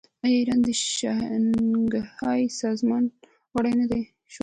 [0.23, 3.03] آیا ایران د شانګهای سازمان
[3.55, 3.85] غړی نه
[4.31, 4.39] شو؟